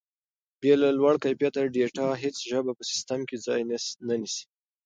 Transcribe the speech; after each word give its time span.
بې 0.61 0.73
له 0.81 0.89
لوړ 0.97 1.15
کیفیت 1.23 1.55
ډیټا 1.75 2.07
هیڅ 2.23 2.37
ژبه 2.49 2.71
په 2.77 2.83
سیسټم 2.91 3.19
کې 3.29 3.37
ځای 3.45 3.61
نه 4.07 4.15
نیسي. 4.21 4.43